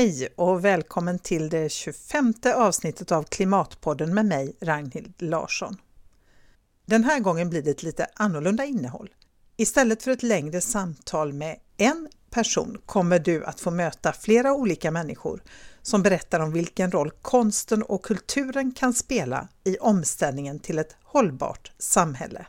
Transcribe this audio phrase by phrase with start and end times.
[0.00, 5.76] Hej och välkommen till det 25 avsnittet av Klimatpodden med mig, Ragnhild Larsson.
[6.86, 9.10] Den här gången blir det ett lite annorlunda innehåll.
[9.56, 14.90] Istället för ett längre samtal med en person kommer du att få möta flera olika
[14.90, 15.42] människor
[15.82, 21.72] som berättar om vilken roll konsten och kulturen kan spela i omställningen till ett hållbart
[21.78, 22.46] samhälle.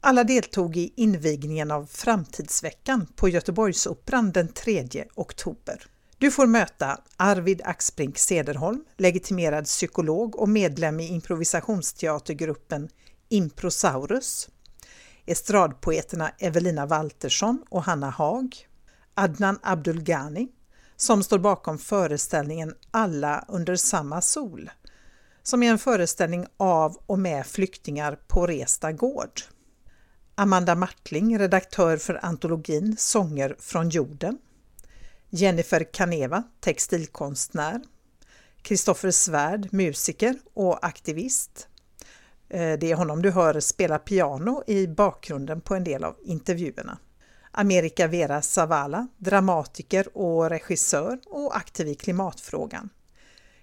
[0.00, 5.86] Alla deltog i invigningen av Framtidsveckan på Göteborgsoperan den 3 oktober.
[6.18, 12.88] Du får möta Arvid Axbrink Sederholm, legitimerad psykolog och medlem i improvisationsteatergruppen
[13.28, 14.48] Improsaurus,
[15.26, 18.68] estradpoeterna Evelina Waltersson och Hanna Haag,
[19.14, 20.48] Adnan Abdulgani,
[20.96, 24.70] som står bakom föreställningen Alla under samma sol,
[25.42, 29.40] som är en föreställning av och med flyktingar på Resta gård.
[30.34, 34.38] Amanda Martling, redaktör för antologin Sånger från jorden.
[35.36, 37.80] Jennifer Kaneva, textilkonstnär.
[38.62, 41.68] Kristoffer Svärd, musiker och aktivist.
[42.48, 46.98] Eh, det är honom du hör spela piano i bakgrunden på en del av intervjuerna.
[47.50, 52.88] America Vera Zavala, dramatiker och regissör och aktiv i klimatfrågan.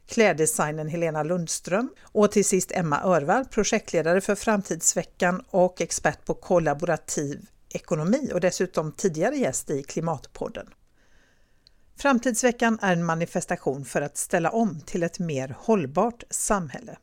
[0.08, 7.45] Kläddesignern Helena Lundström och till sist Emma Örvall, projektledare för Framtidsveckan och expert på kollaborativ
[7.69, 10.67] ekonomi och dessutom tidigare gäst i Klimatpodden.
[12.02, 16.97] Framtidsveckan är en manifestation för att ställa om till ett mer hållbart samhälle.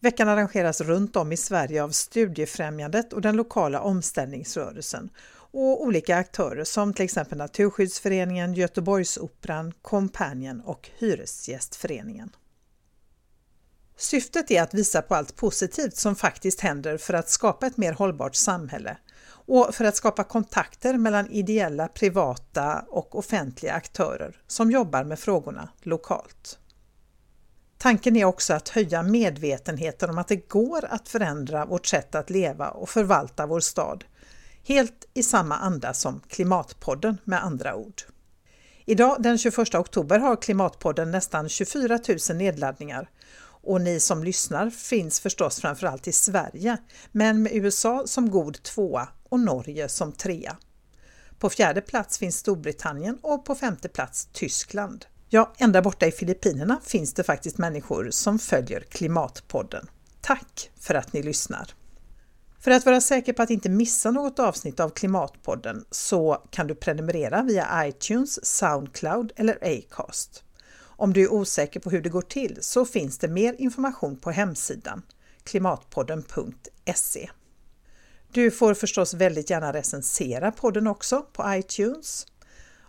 [0.00, 5.10] Veckan arrangeras runt om i Sverige av Studiefrämjandet och den lokala omställningsrörelsen
[5.50, 12.30] och olika aktörer som till exempel Naturskyddsföreningen, Göteborgsoperan, Companion och Hyresgästföreningen.
[13.96, 17.92] Syftet är att visa på allt positivt som faktiskt händer för att skapa ett mer
[17.92, 18.96] hållbart samhälle
[19.48, 25.68] och för att skapa kontakter mellan ideella, privata och offentliga aktörer som jobbar med frågorna
[25.82, 26.58] lokalt.
[27.78, 32.30] Tanken är också att höja medvetenheten om att det går att förändra vårt sätt att
[32.30, 34.04] leva och förvalta vår stad
[34.68, 38.02] Helt i samma anda som Klimatpodden med andra ord.
[38.84, 41.98] Idag den 21 oktober har Klimatpodden nästan 24
[42.28, 43.10] 000 nedladdningar
[43.62, 46.76] och ni som lyssnar finns förstås framförallt i Sverige,
[47.12, 50.56] men med USA som god tvåa och Norge som trea.
[51.38, 55.06] På fjärde plats finns Storbritannien och på femte plats Tyskland.
[55.28, 59.88] Ja, ända borta i Filippinerna finns det faktiskt människor som följer Klimatpodden.
[60.20, 61.74] Tack för att ni lyssnar!
[62.60, 66.74] För att vara säker på att inte missa något avsnitt av Klimatpodden så kan du
[66.74, 70.44] prenumerera via iTunes, Soundcloud eller Acast.
[71.00, 74.30] Om du är osäker på hur det går till så finns det mer information på
[74.30, 75.02] hemsidan
[75.42, 77.30] klimatpodden.se.
[78.32, 82.26] Du får förstås väldigt gärna recensera podden också på iTunes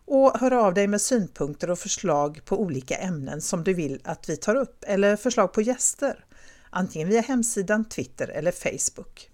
[0.05, 4.29] och hör av dig med synpunkter och förslag på olika ämnen som du vill att
[4.29, 6.25] vi tar upp eller förslag på gäster,
[6.69, 9.28] antingen via hemsidan, Twitter eller Facebook.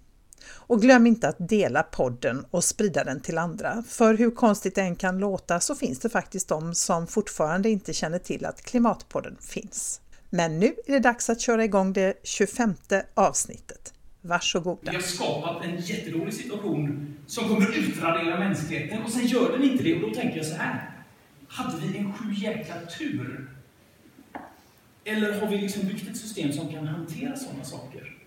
[0.48, 3.84] Och glöm inte att dela podden och sprida den till andra.
[3.88, 7.94] För hur konstigt det än kan låta så finns det faktiskt de som fortfarande inte
[7.94, 10.02] känner till att Klimatpodden finns.
[10.30, 12.74] Men nu är det dags att köra igång det 25
[13.14, 13.94] avsnittet.
[14.22, 14.92] Varsågoda.
[14.92, 19.84] Vi har skapat en jättedålig situation som kommer utradera mänskligheten och sen gör den inte
[19.84, 19.96] det.
[19.96, 20.92] Och då tänker jag så här.
[21.48, 23.50] Hade vi en sju jäkla tur?
[25.04, 28.18] Eller har vi liksom byggt ett system som kan hantera sådana saker?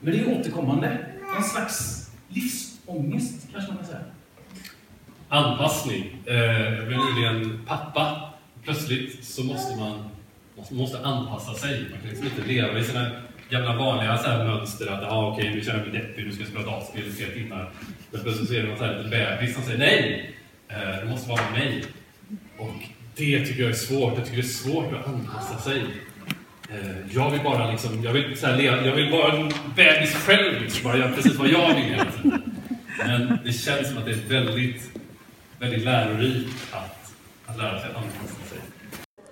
[0.00, 1.06] Men det är återkommande.
[1.34, 4.00] Någon slags livsångest, kanske man kan säga.
[5.28, 6.16] Anpassning.
[6.26, 6.34] Eh,
[6.74, 8.30] jag blev nyligen pappa.
[8.64, 10.10] Plötsligt så måste man
[10.70, 11.86] måste anpassa sig.
[11.90, 13.10] Man kan liksom inte leva i sina
[13.50, 16.32] gamla vanliga så här mönster att ah, okej, okay, nu känner jag mig deppig, nu
[16.32, 17.70] ska jag spela dataspel i tre timmar.
[18.10, 20.34] Men plötsligt så är det någon liten bebis som säger nej,
[20.68, 21.84] eh, Det du måste vara med mig.
[22.58, 22.74] Och
[23.16, 24.12] det tycker jag är svårt.
[24.16, 25.84] Jag tycker det är svårt att anpassa sig.
[26.72, 30.62] Eh, jag vill bara liksom, jag vill, så här, jag vill vara en bebis själv,
[30.62, 32.42] liksom, bara göra precis vad jag vill hela tiden.
[32.98, 34.90] Men det känns som att det är väldigt,
[35.58, 37.12] väldigt lärorikt att,
[37.46, 38.58] att lära sig att anpassa sig.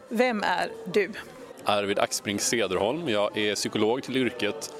[0.08, 1.10] Vem är du?
[1.64, 3.08] Arvid Axbrink Sederholm.
[3.08, 4.72] Jag är psykolog till yrket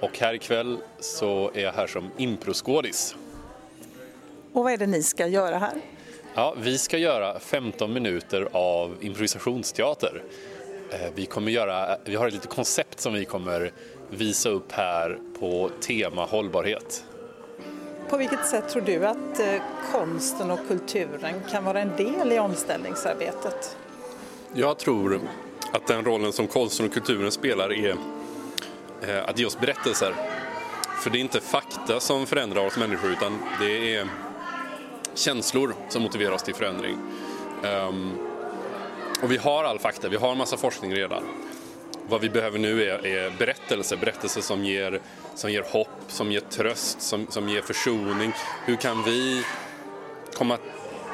[0.00, 3.16] och här ikväll så är jag här som improskådis.
[4.52, 5.74] Och vad är det ni ska göra här?
[6.34, 10.22] Ja, vi ska göra 15 minuter av improvisationsteater.
[10.90, 13.72] Eh, vi, kommer göra, vi har ett litet koncept som vi kommer
[14.10, 17.04] visa upp här på tema hållbarhet.
[18.08, 19.62] På vilket sätt tror du att eh,
[19.92, 23.76] konsten och kulturen kan vara en del i omställningsarbetet?
[24.54, 25.20] Jag tror
[25.72, 27.96] att den rollen som konsten och kulturen spelar är
[29.08, 30.14] eh, att ge oss berättelser.
[31.02, 34.08] För det är inte fakta som förändrar oss människor utan det är
[35.14, 36.98] känslor som motiverar oss till förändring.
[37.64, 38.25] Ehm,
[39.22, 41.22] och vi har all fakta, vi har en massa forskning redan.
[42.08, 45.00] Vad vi behöver nu är, är berättelser, berättelser som ger,
[45.34, 48.32] som ger hopp, som ger tröst, som, som ger försoning.
[48.64, 49.42] Hur kan vi
[50.34, 50.58] komma,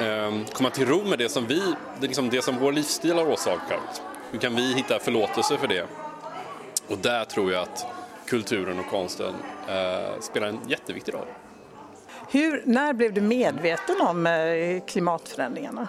[0.01, 1.61] eh, komma till ro med det som, vi,
[2.01, 4.03] det, liksom det som vår livsstil har åstadkommit?
[4.31, 5.87] Hur kan vi hitta förlåtelse för det?
[6.89, 7.87] Och där tror jag att
[8.27, 9.35] kulturen och konsten
[9.69, 11.27] eh, spelar en jätteviktig roll.
[12.31, 15.89] Hur, när blev du medveten om eh, klimatförändringarna?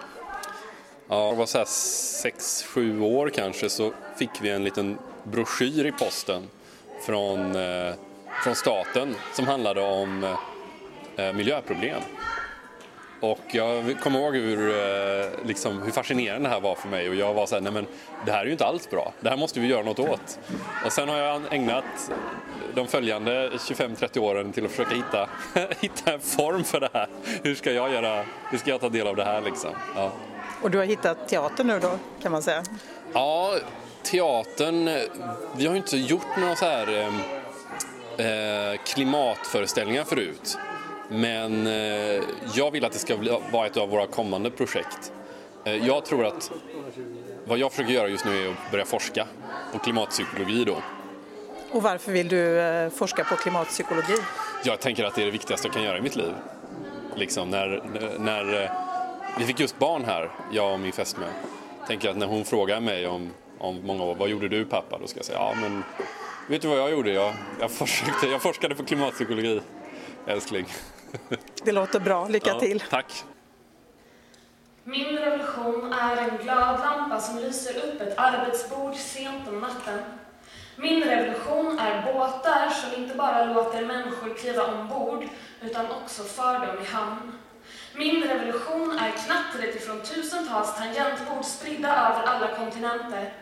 [1.14, 5.86] Ja, det var så här sex, sju år kanske så fick vi en liten broschyr
[5.86, 6.42] i posten
[7.06, 7.94] från, eh,
[8.44, 12.00] från staten som handlade om eh, eh, miljöproblem.
[13.20, 17.14] Och jag kommer ihåg hur, eh, liksom, hur fascinerande det här var för mig och
[17.14, 17.86] jag var så här, nej men
[18.26, 20.38] det här är ju inte alls bra, det här måste vi göra något åt.
[20.86, 22.10] Och sen har jag ägnat
[22.74, 25.28] de följande 25-30 åren till att försöka hitta,
[25.80, 27.08] hitta en form för det här.
[27.42, 29.70] Hur ska jag, göra, hur ska jag ta del av det här liksom?
[29.96, 30.12] Ja.
[30.64, 31.90] Och du har hittat teatern nu då,
[32.22, 32.62] kan man säga?
[33.12, 33.58] Ja,
[34.02, 34.84] teatern,
[35.56, 37.08] vi har ju inte gjort några så här
[38.18, 40.58] eh, klimatföreställningar förut.
[41.08, 42.22] Men eh,
[42.54, 43.16] jag vill att det ska
[43.52, 45.12] vara ett av våra kommande projekt.
[45.64, 46.50] Eh, jag tror att
[47.44, 49.26] vad jag försöker göra just nu är att börja forska
[49.72, 50.76] på klimatpsykologi då.
[51.70, 54.16] Och varför vill du eh, forska på klimatpsykologi?
[54.64, 56.32] Jag tänker att det är det viktigaste jag kan göra i mitt liv.
[57.16, 57.82] Liksom när,
[58.18, 58.70] när eh,
[59.38, 61.26] vi fick just barn här, jag och min fästmö.
[61.86, 64.98] Tänker att när hon frågar mig om, om många år, vad gjorde du pappa?
[64.98, 65.84] Då ska jag säga, ja men
[66.48, 67.12] vet du vad jag gjorde?
[67.12, 69.60] Jag, jag, försökte, jag forskade på klimatpsykologi,
[70.26, 70.66] älskling.
[71.64, 72.80] Det låter bra, lycka Ja, till.
[72.90, 73.24] tack.
[74.84, 79.98] Min revolution är en glad lampa som lyser upp ett arbetsbord sent om natten.
[80.76, 85.24] Min revolution är båtar som inte bara låter människor kliva ombord
[85.62, 87.32] utan också för dem i hamn.
[87.96, 93.32] Min revolution är knattret ifrån tusentals tangentbord spridda över alla kontinenter.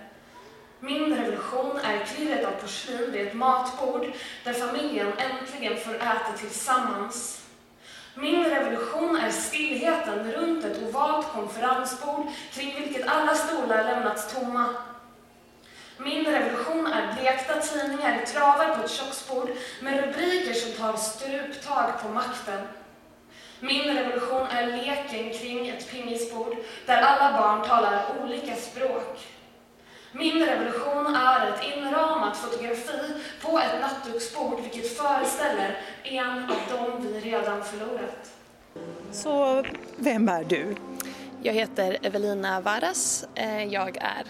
[0.81, 4.13] Min revolution är klirret av porslin vid ett matbord
[4.45, 7.43] där familjen äntligen får äta tillsammans.
[8.15, 14.69] Min revolution är stillheten runt ett ovalt konferensbord kring vilket alla stolar lämnats tomma.
[15.97, 19.51] Min revolution är blekta tidningar i travar på ett köksbord
[19.81, 22.61] med rubriker som tar struptag på makten.
[23.62, 26.56] Min revolution är leken kring ett pingisbord
[26.87, 29.19] där alla barn talar olika språk.
[30.12, 37.20] Min revolution är ett inramat fotografi på ett nattduksbord vilket föreställer en av dem vi
[37.20, 38.31] redan förlorat.
[39.12, 39.65] Så
[39.97, 40.76] vem är du?
[41.43, 43.26] Jag heter Evelina Varas.
[43.35, 44.25] Eh, Jag är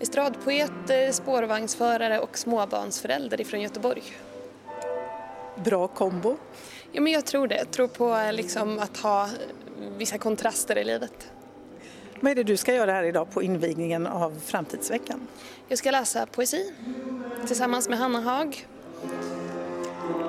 [0.00, 4.02] estradpoet, eh, spårvagnsförare och småbarnsförälder ifrån Göteborg.
[5.56, 6.36] Bra kombo.
[6.94, 7.56] Ja, men jag tror det.
[7.56, 9.28] Jag tror på liksom att ha
[9.98, 11.32] vissa kontraster i livet.
[12.20, 15.28] Vad är det du ska göra här idag på invigningen av Framtidsveckan?
[15.68, 16.72] Jag ska läsa poesi
[17.46, 18.66] tillsammans med Hanna Haag.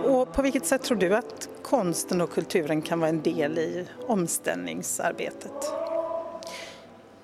[0.03, 3.85] Och på vilket sätt tror du att konsten och kulturen kan vara en del i
[4.07, 5.71] omställningsarbetet?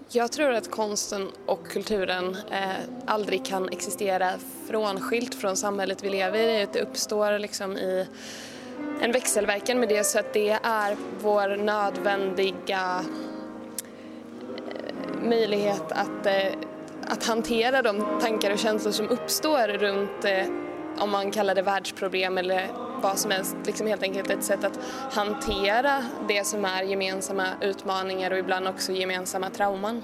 [0.09, 2.69] Jag tror att konsten och kulturen eh,
[3.05, 4.31] aldrig kan existera
[4.67, 6.67] frånskilt från samhället vi lever i.
[6.73, 8.07] Det uppstår liksom i
[9.01, 13.05] en växelverkan med det så att det är vår nödvändiga
[14.67, 16.53] eh, möjlighet att, eh,
[17.07, 20.45] att hantera de tankar och känslor som uppstår runt eh,
[20.99, 22.67] om man kallar det världsproblem eller
[23.01, 24.79] vad som helst, liksom helt enkelt ett sätt att
[25.11, 30.03] hantera det som är gemensamma utmaningar och ibland också gemensamma trauman.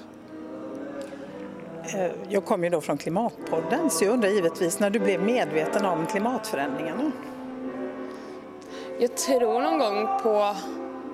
[2.29, 6.05] Jag kommer ju då från Klimatpodden så jag undrar givetvis när du blev medveten om
[6.05, 7.11] klimatförändringarna.
[8.99, 10.55] Jag tror någon gång på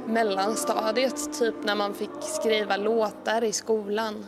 [0.05, 4.25] mellanstadiet, typ när man fick skriva låtar i skolan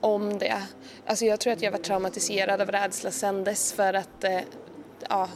[0.00, 0.62] om det.
[1.06, 4.40] Alltså jag tror att jag var traumatiserad av rädsla sen dess för att, eh,
[5.08, 5.28] ja,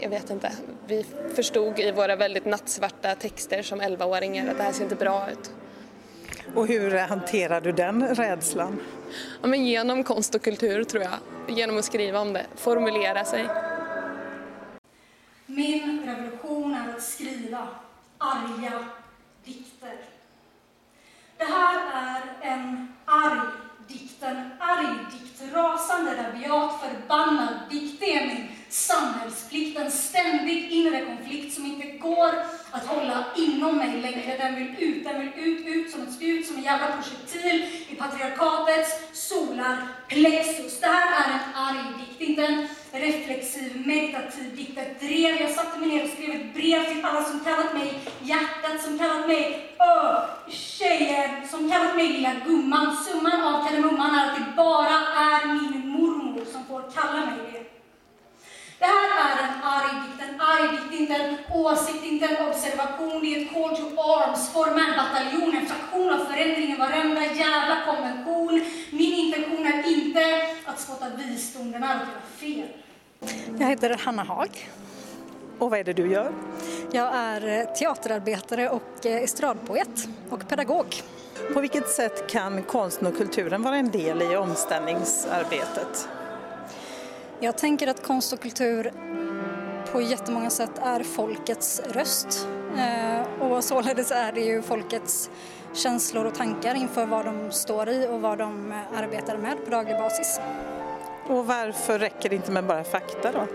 [0.00, 0.52] jag vet inte.
[0.86, 5.30] Vi förstod i våra väldigt nattsvarta texter som 11-åringar att det här ser inte bra
[5.30, 5.50] ut.
[6.54, 8.80] Och hur hanterar du den rädslan?
[9.42, 13.46] Ja, men genom konst och kultur tror jag, genom att skriva om det, formulera sig.
[15.46, 16.51] Min revolution
[17.02, 17.68] skriva
[18.18, 18.84] arga
[19.44, 19.96] dikter.
[21.38, 23.40] Det här är en arg
[23.88, 28.00] dikt, en arg dikt, rasande, rabiat, förbannad dikt.
[28.00, 32.32] Det är min samhällsplikt, en ständig inre konflikt som inte går
[32.70, 34.36] att hålla inom mig längre.
[34.38, 37.94] Den vill ut, den vill ut, ut som ett spjut, som en jävla projektil i
[37.94, 40.80] patriarkatets solar plexus.
[40.80, 45.40] Det här är en arg dikt, inte en reflexiv, meditativ dikt, ett drev.
[45.40, 48.98] Jag satte mig ner och skrev ett brev till alla som kallat mig hjärtat, som
[48.98, 50.16] kallat mig ö,
[50.48, 52.96] tjejen, som som kallat mig lilla gumman.
[53.04, 54.96] Summan av kardemumman är att det bara
[55.28, 57.62] är min mormor som får kalla mig det.
[58.78, 63.20] Det här är en arg dikt, en arg dikt, inte en åsikt, inte en observation.
[63.20, 67.76] Det är ett call to arms, forma en bataljon, en fraktion av förändringen, varenda jävla
[67.86, 68.62] konvention.
[68.90, 70.24] Min intention är inte
[70.64, 72.81] att spotta visdom, den är att göra fel.
[73.58, 74.70] Jag heter Hanna Haag.
[75.58, 76.32] Och vad är det du gör?
[76.92, 81.02] Jag är eh, teaterarbetare och eh, estradpoet och pedagog.
[81.54, 86.08] På vilket sätt kan konsten och kulturen vara en del i omställningsarbetet?
[87.40, 88.92] Jag tänker att konst och kultur
[89.92, 92.48] på jättemånga sätt är folkets röst.
[92.78, 95.30] Eh, och således är det ju folkets
[95.72, 99.96] känslor och tankar inför vad de står i och vad de arbetar med på daglig
[99.96, 100.40] basis.
[101.26, 103.46] Och varför räcker det inte med bara fakta då?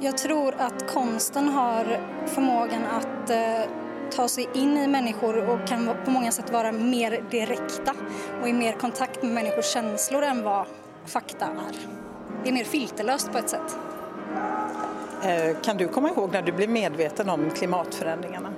[0.00, 3.70] Jag tror att konsten har förmågan att eh,
[4.10, 7.94] ta sig in i människor och kan på många sätt vara mer direkta
[8.42, 10.66] och i mer kontakt med människors känslor än vad
[11.06, 11.76] fakta är.
[12.42, 13.76] Det är mer filterlöst på ett sätt.
[15.24, 18.52] Eh, kan du komma ihåg när du blev medveten om klimatförändringarna?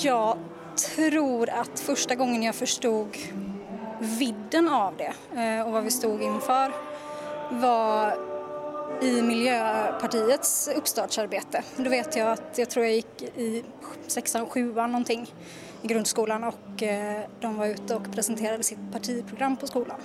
[0.00, 0.36] Jag
[0.96, 3.16] tror att första gången jag förstod
[4.02, 6.72] vidden av det eh, och vad vi stod inför
[7.50, 8.16] var
[9.00, 11.62] i Miljöpartiets uppstartsarbete.
[11.76, 13.64] Då vet jag att jag tror jag gick i
[14.06, 15.34] sexan, sjuan någonting
[15.82, 20.00] i grundskolan och eh, de var ute och presenterade sitt partiprogram på skolan.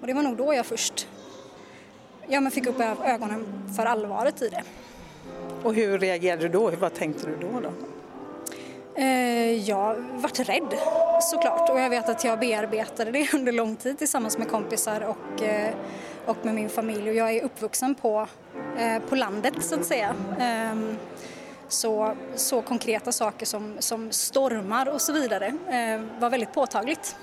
[0.00, 1.08] Och det var nog då jag först
[2.28, 4.62] ja, men fick upp ögonen för allvaret i det.
[5.62, 6.70] Och hur reagerade du då?
[6.70, 7.60] Vad tänkte du då?
[7.60, 7.72] då?
[8.96, 10.74] Eh, jag vart rädd
[11.22, 15.42] såklart och jag vet att jag bearbetade det under lång tid tillsammans med kompisar och,
[15.42, 15.74] eh,
[16.24, 18.26] och med min familj och jag är uppvuxen på,
[18.78, 20.14] eh, på landet så att säga.
[20.40, 20.96] Ehm,
[21.68, 25.54] så, så konkreta saker som, som stormar och så vidare
[26.18, 27.16] var väldigt påtagligt.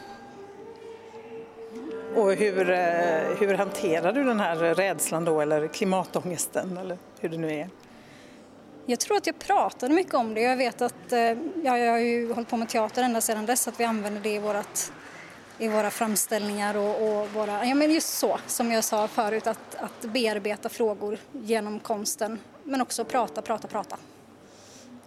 [2.16, 2.66] Och hur,
[3.40, 7.70] hur hanterar du den här rädslan då eller klimatångesten eller hur det nu är?
[8.86, 10.42] Jag tror att jag pratade mycket om det.
[10.42, 10.94] Jag vet att,
[11.64, 14.30] ja, jag har ju hållit på med teater ända sedan dess, att vi använder det
[14.30, 14.94] i, vårat,
[15.58, 19.76] i våra framställningar och, och våra, ja men just så som jag sa förut, att,
[19.76, 23.98] att bearbeta frågor genom konsten, men också prata, prata, prata.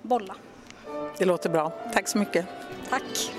[0.03, 0.37] Bolla.
[1.19, 1.73] Det låter bra.
[1.93, 2.47] Tack så mycket.
[2.91, 3.33] Tack.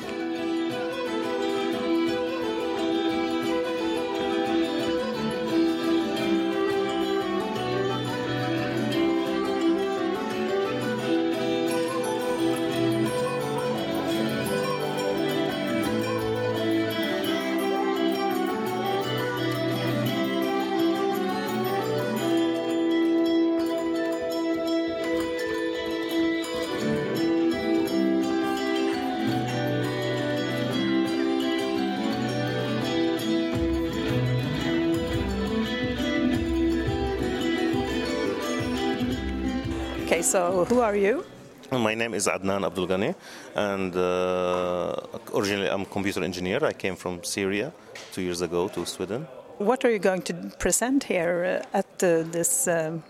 [40.36, 41.24] So who are you?
[41.72, 43.15] My name is Adnan Abdul Ghani,
[43.56, 46.60] and uh, originally I'm a computer engineer.
[46.72, 47.72] I came from Syria
[48.12, 49.22] two years ago to Sweden.
[49.70, 53.04] What are you going to present here uh, at this um,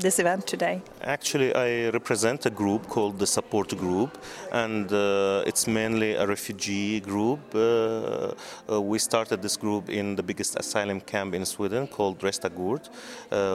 [0.00, 0.82] this event today?
[1.02, 4.18] Actually, I represent a group called the Support Group,
[4.52, 7.40] and uh, it's mainly a refugee group.
[7.54, 8.32] Uh,
[8.70, 12.88] uh, we started this group in the biggest asylum camp in Sweden called Resta Gurt,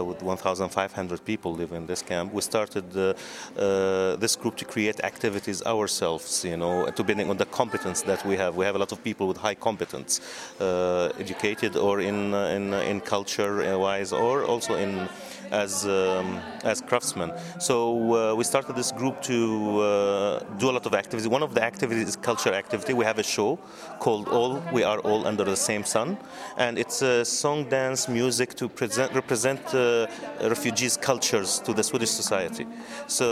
[0.06, 2.34] with 1,500 people live in this camp.
[2.34, 8.26] We started this group to create activities ourselves, you know, depending on the competence that
[8.26, 8.56] we have.
[8.56, 10.22] We have a lot of people with high competence,
[10.60, 15.10] educated or in in in culture wise, or also in
[15.52, 17.32] as um, as craftsmen.
[17.60, 21.28] So uh, we started this group to uh, do a lot of activities.
[21.28, 22.94] One of the activities is culture activity.
[22.94, 23.60] We have a show
[24.00, 26.18] called All We Are All Under the Same Sun,
[26.58, 30.08] and it's a song, dance, music to present, represent uh,
[30.42, 32.66] refugees' cultures to the Swedish society.
[33.08, 33.28] So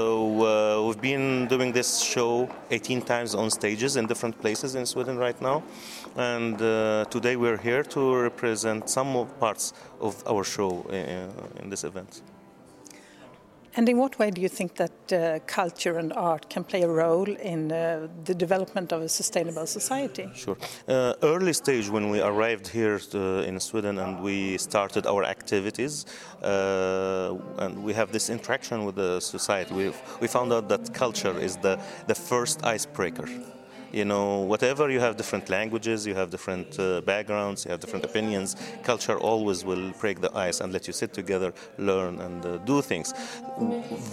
[0.46, 5.18] uh, we've been doing this show 18 times on stages in different places in Sweden
[5.18, 5.64] right now,
[6.15, 11.32] and uh, today we're here to represent some parts of our show in,
[11.63, 12.22] in this event.
[13.75, 16.88] And in what way do you think that uh, culture and art can play a
[16.88, 20.29] role in uh, the development of a sustainable society?
[20.36, 20.55] Sure.
[20.88, 26.05] Uh, early stage when we arrived here to, in Sweden and we started our activities,
[26.43, 29.91] and we have this interaction with the society, we
[30.22, 33.27] we found out that culture is the, the first icebreaker
[33.94, 38.04] you know, whatever you have different languages, you have different uh, backgrounds, you have different
[38.04, 38.56] opinions.
[38.82, 42.82] Culture always will break the ice and let you sit together, learn, and uh, do
[42.82, 43.14] things.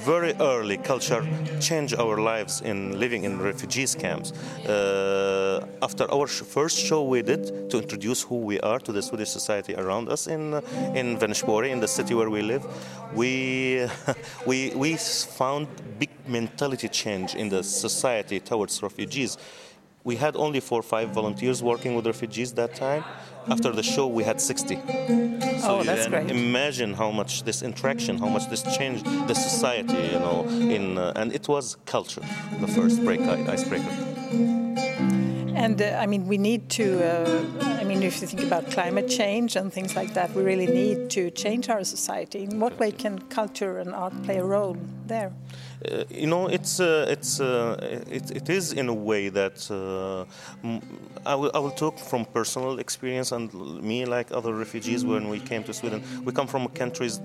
[0.05, 1.27] Very early, culture
[1.61, 4.33] changed our lives in living in refugees camps.
[4.69, 9.03] Uh, after our sh- first show we did to introduce who we are to the
[9.03, 10.55] Swedish society around us in
[10.95, 12.65] in Vänersborg, in the city where we live,
[13.15, 13.89] we
[14.47, 15.67] we we found
[15.99, 19.39] big mentality change in the society towards refugees.
[20.03, 23.05] We had only four or five volunteers working with refugees that time.
[23.49, 24.77] After the show, we had 60.
[24.77, 24.83] So
[25.63, 26.31] Oh, you that's can great.
[26.31, 30.47] imagine how much this interaction, how much this changed the society, you know.
[30.49, 32.23] In uh, and it was culture,
[32.61, 33.93] the first break icebreaker.
[35.55, 37.43] And uh, I mean, we need to, uh,
[37.81, 41.11] I mean, if you think about climate change and things like that, we really need
[41.11, 42.45] to change our society.
[42.45, 44.77] In what way can culture and art play a role
[45.07, 45.33] there?
[45.81, 47.77] Uh, you know, it's uh, it's uh,
[48.11, 50.27] it, it is in a way that uh,
[51.25, 55.41] I will I will talk from personal experience and me like other refugees when we
[55.41, 56.03] came to Sweden.
[56.25, 57.21] We come from countries.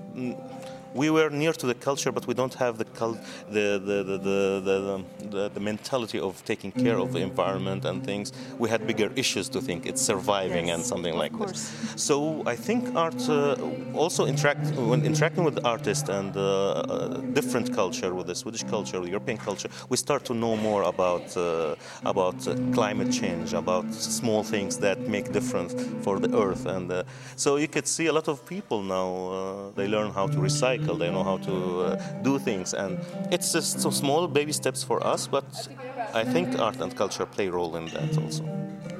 [0.96, 3.18] Mm, We were near to the culture, but we don't have the cul-
[3.50, 8.02] the, the, the, the, the, the, the mentality of taking care of the environment and
[8.04, 8.32] things.
[8.58, 9.86] We had bigger issues to think.
[9.86, 11.70] It's surviving and something like this.
[11.96, 13.56] So I think art uh,
[13.94, 18.62] also interact when interacting with the artist and uh, uh, different culture, with the Swedish
[18.64, 21.74] culture, the European culture, we start to know more about uh,
[22.04, 27.02] about uh, climate change, about small things that make difference for the earth, and uh,
[27.36, 29.08] so you could see a lot of people now.
[29.26, 32.98] Uh, they learn how to recycle, they know how to uh, do things, and
[33.30, 35.26] it's just so small baby steps for us.
[35.26, 35.68] But
[36.14, 38.44] I think art and culture play a role in that also.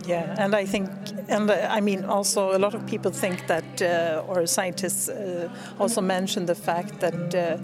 [0.08, 0.90] Yeah, and I think,
[1.28, 5.48] and uh, I mean, also a lot of people think that, uh, or scientists uh,
[5.78, 7.56] also mention the fact that uh,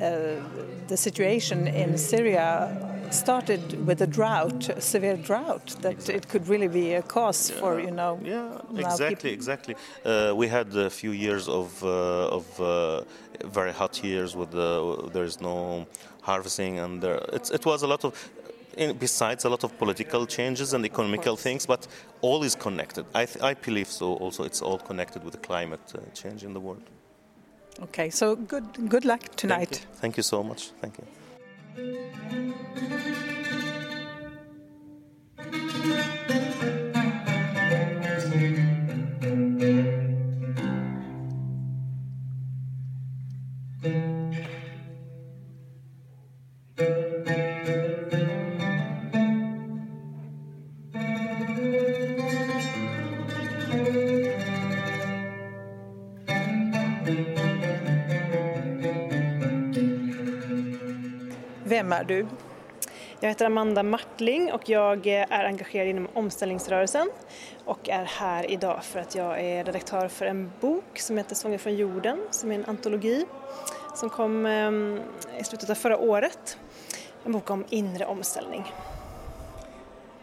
[0.00, 0.40] uh,
[0.86, 2.68] the situation in Syria
[3.10, 7.80] started with a drought, a severe drought, that it could really be a cause for,
[7.80, 9.74] you know, Yeah, exactly, people- exactly.
[10.04, 13.02] Uh, we had a few years of uh, of uh,
[13.44, 15.86] very hot years with the, there is no
[16.22, 18.30] harvesting, and there, it's, it was a lot of.
[18.76, 21.88] In, besides a lot of political changes and economical things, but
[22.20, 23.04] all is connected.
[23.12, 24.14] I, th- I believe so.
[24.14, 26.82] Also, it's all connected with the climate uh, change in the world.
[27.82, 29.80] Okay, so good, good luck Thank tonight.
[29.80, 29.86] you.
[29.94, 30.70] Thank you so much.
[30.80, 30.98] Thank
[36.36, 36.46] you.
[43.82, 43.92] Vem
[61.92, 62.26] är du?
[63.20, 67.10] Jag heter Amanda Martling och jag är engagerad inom omställningsrörelsen
[67.64, 71.58] och är här idag för att jag är redaktör för en bok som heter Sånger
[71.58, 73.26] från jorden som är en antologi
[74.00, 75.00] som kom ehm,
[75.38, 76.58] i slutet av förra året.
[77.24, 78.72] En bok om inre omställning.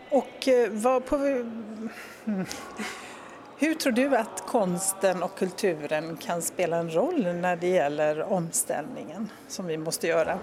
[0.10, 1.90] Och eh, vad på, mm.
[3.58, 9.32] hur tror du att konsten och kulturen kan spela en roll när det gäller omställningen
[9.48, 10.40] som vi måste göra?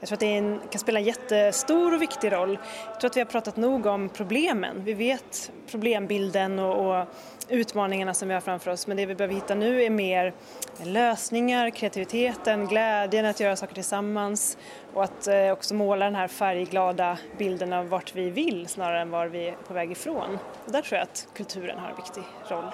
[0.00, 2.58] Jag tror att det en, kan spela en jättestor och viktig roll.
[2.90, 4.84] Jag tror att vi har pratat nog om problemen.
[4.84, 7.06] Vi vet problembilden och, och
[7.48, 10.34] utmaningarna som vi har framför oss men det vi behöver hitta nu är mer
[10.82, 14.58] lösningar, kreativiteten, glädjen att göra saker tillsammans
[14.94, 19.10] och att eh, också måla den här färgglada bilden av vart vi vill snarare än
[19.10, 20.38] var vi är på väg ifrån.
[20.64, 22.64] Och där tror jag att kulturen har en viktig roll.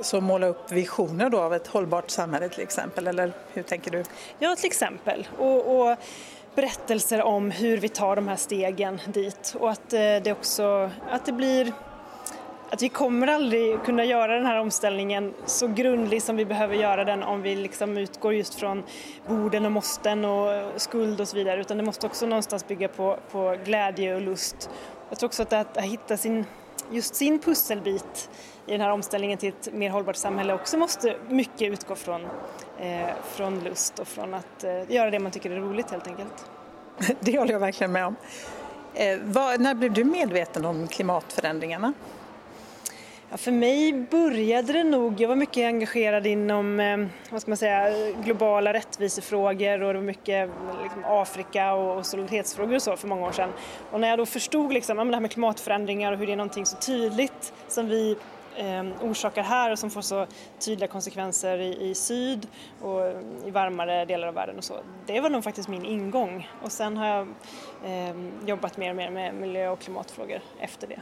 [0.00, 4.04] Så måla upp visioner då av ett hållbart samhälle till exempel, eller hur tänker du?
[4.38, 5.28] Ja, till exempel.
[5.38, 5.96] Och, och
[6.54, 11.26] berättelser om hur vi tar de här stegen dit och att eh, det också att
[11.26, 11.72] det blir
[12.70, 17.04] att vi kommer aldrig kunna göra den här omställningen så grundlig som vi behöver göra
[17.04, 18.82] den om vi liksom utgår just från
[19.28, 23.18] borden och måsten och skuld och så vidare utan det måste också någonstans bygga på,
[23.30, 24.70] på glädje och lust.
[25.08, 26.46] Jag tror också att, att hitta sin,
[26.90, 28.30] just sin pusselbit
[28.66, 32.20] i den här omställningen till ett mer hållbart samhälle också måste mycket utgå från,
[32.78, 36.46] eh, från lust och från att eh, göra det man tycker är roligt helt enkelt.
[37.20, 38.16] Det håller jag verkligen med om.
[38.94, 41.92] Eh, vad, när blev du medveten om klimatförändringarna?
[43.30, 47.56] Ja, för mig började det nog, jag var mycket engagerad inom eh, vad ska man
[47.56, 50.50] säga, globala rättvisefrågor och det var mycket
[50.82, 53.52] liksom, Afrika och, och solidaritetsfrågor och så för många år sedan.
[53.90, 56.36] Och när jag då förstod liksom, ja, det här med klimatförändringar och hur det är
[56.36, 58.16] någonting så tydligt som vi
[59.00, 60.26] orsakar här och som får så
[60.58, 62.46] tydliga konsekvenser i, i syd
[62.80, 63.00] och
[63.46, 64.74] i varmare delar av världen och så.
[65.06, 67.28] Det var nog faktiskt min ingång och sen har jag
[67.84, 71.00] eh, jobbat mer och mer med miljö och klimatfrågor efter det.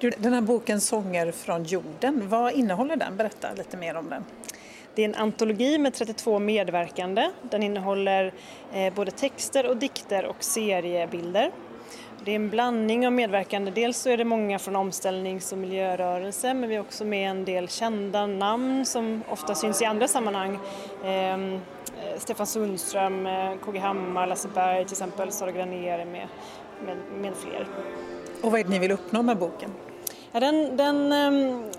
[0.00, 3.16] Du, den här boken Sånger från jorden, vad innehåller den?
[3.16, 4.24] Berätta lite mer om den.
[4.94, 7.30] Det är en antologi med 32 medverkande.
[7.42, 8.34] Den innehåller
[8.72, 11.52] eh, både texter och dikter och seriebilder.
[12.24, 13.70] Det är en blandning av medverkande.
[13.70, 17.44] Dels så är det många från omställnings och miljörörelse men vi har också med en
[17.44, 20.58] del kända namn som ofta syns i andra sammanhang.
[21.04, 21.58] Eh,
[22.18, 26.28] Stefan Sundström, eh, KG Hammar, Lasse Berg till exempel, Sara Granér med,
[26.86, 27.66] med, med fler.
[28.42, 29.70] Och vad är det ni vill uppnå med boken?
[30.32, 31.70] Ja, den, den um,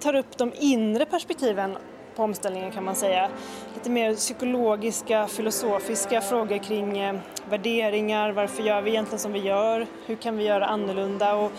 [0.00, 1.76] tar upp de inre perspektiven
[2.16, 3.30] på omställningen kan man säga.
[3.74, 7.16] Lite mer psykologiska, filosofiska frågor kring eh,
[7.50, 11.52] värderingar, varför gör vi egentligen som vi gör, hur kan vi göra annorlunda och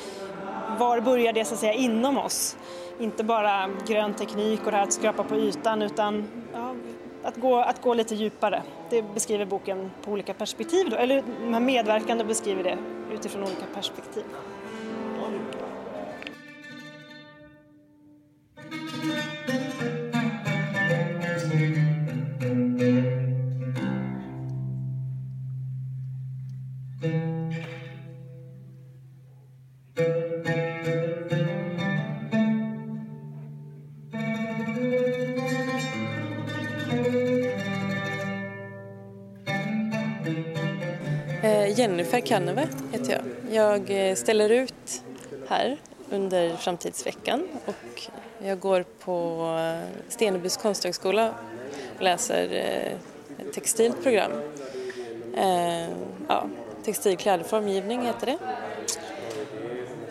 [0.80, 2.58] var börjar det så att säga inom oss?
[3.00, 6.76] Inte bara grön teknik och det här att skrapa på ytan utan ja,
[7.24, 8.63] att, gå, att gå lite djupare.
[8.89, 12.78] Det beskriver boken på olika perspektiv, då, eller de här medverkande beskriver det
[13.13, 14.24] utifrån olika perspektiv.
[41.43, 43.54] Eh, Jennifer Kanneve heter jag.
[43.54, 45.04] Jag eh, ställer ut
[45.48, 45.78] här
[46.10, 48.08] under framtidsveckan och
[48.43, 51.34] jag går på eh, Stenebys konsthögskola
[51.95, 52.50] och läser
[53.39, 54.32] ett textilt program.
[56.28, 56.50] Ja,
[56.84, 58.38] textil klädformgivning heter det.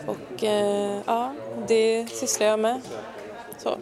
[0.07, 0.43] Och
[1.05, 1.33] ja,
[1.67, 2.81] det sysslar jag med.
[3.57, 3.77] Så.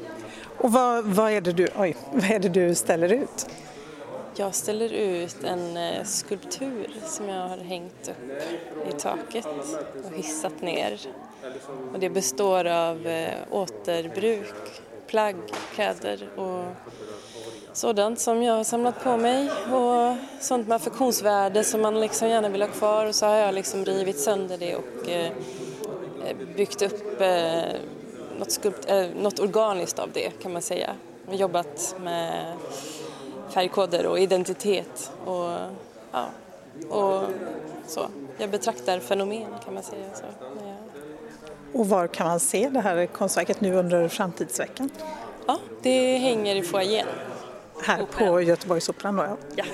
[0.64, 3.48] Och vad, vad, är det du, oj, vad är det du ställer ut?
[4.36, 9.48] Jag ställer ut en eh, skulptur som jag har hängt upp i taket
[10.06, 11.00] och hissat ner.
[11.94, 14.54] Och det består av eh, återbruk,
[15.08, 15.36] plagg,
[15.74, 16.64] kläder och
[17.74, 22.50] sådant som jag har samlat på mig och sånt med affektionsvärde som man liksom gärna
[22.50, 25.32] vill ha kvar och så har jag liksom rivit sönder det och eh,
[26.56, 27.22] byggt upp
[28.44, 30.96] något, skulpt, något organiskt av det kan man säga.
[31.26, 32.54] Jag har jobbat med
[33.50, 35.52] färgkoder och identitet och,
[36.12, 36.26] ja,
[36.90, 37.24] och
[37.88, 38.08] så.
[38.38, 40.06] Jag betraktar fenomen kan man säga.
[40.14, 40.76] Så, ja.
[41.74, 44.90] Och var kan man se det här konstverket nu under framtidsveckan?
[45.48, 47.08] Ja, det hänger i foajén.
[47.84, 49.24] Här på Göteborgsoperan då?
[49.24, 49.38] Ja.
[49.56, 49.66] ja.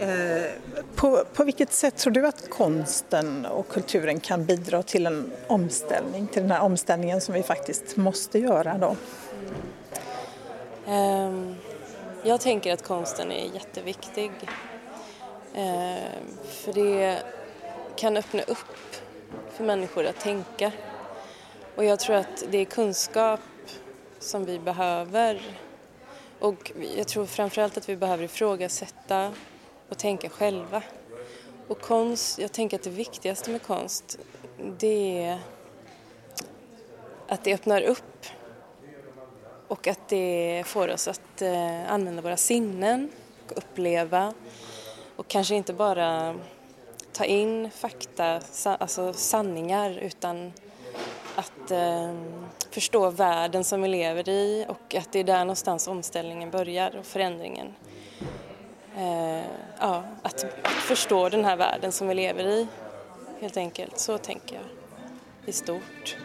[0.00, 0.50] Eh,
[0.94, 6.26] på, på vilket sätt tror du att konsten och kulturen kan bidra till en omställning,
[6.26, 8.96] till den här omställningen som vi faktiskt måste göra då?
[10.86, 11.54] Ehm,
[12.22, 14.30] jag tänker att konsten är jätteviktig.
[15.54, 15.98] Ehm,
[16.44, 17.18] för det
[17.96, 18.96] kan öppna upp
[19.52, 20.72] för människor att tänka.
[21.74, 23.40] Och jag tror att det är kunskap
[24.18, 25.42] som vi behöver.
[26.38, 29.32] Och jag tror framförallt att vi behöver ifrågasätta
[29.88, 30.82] och tänka själva.
[31.68, 34.18] Och konst, jag tänker att det viktigaste med konst
[34.78, 35.38] det är
[37.28, 38.26] att det öppnar upp
[39.68, 43.10] och att det får oss att eh, använda våra sinnen
[43.46, 44.34] och uppleva
[45.16, 46.36] och kanske inte bara
[47.12, 50.52] ta in fakta, alltså sanningar utan
[51.34, 52.14] att eh,
[52.70, 57.06] förstå världen som vi lever i och att det är där någonstans omställningen börjar och
[57.06, 57.74] förändringen.
[58.98, 59.44] Eh,
[59.78, 62.66] ja, att, att förstå den här världen som vi lever i
[63.40, 64.64] helt enkelt, så tänker jag
[65.46, 66.16] i stort.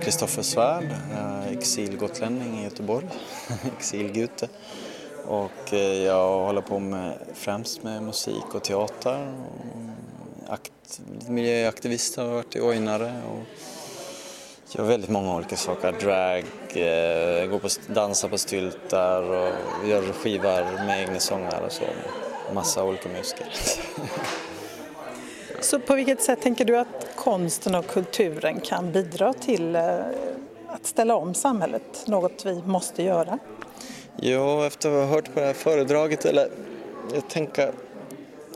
[0.00, 3.06] Kristoffer Svärd, eh, exilgotlänning i Göteborg,
[3.78, 4.48] exilgute.
[5.26, 9.34] Och eh, jag håller på med främst med musik och teater.
[10.48, 13.42] Akt, miljöaktivist har jag varit i Ojnare och
[14.78, 15.92] gör väldigt många olika saker.
[15.92, 21.84] Drag, eh, går på, dansar på styltar och gör skivar med egna sångare och så.
[22.54, 23.46] Massa olika musiker.
[25.70, 29.98] Så på vilket sätt tänker du att konsten och kulturen kan bidra till eh,
[30.68, 33.38] att ställa om samhället, något vi måste göra?
[34.16, 36.48] Jo, efter att ha hört på det här föredraget, eller
[37.14, 37.72] jag tänker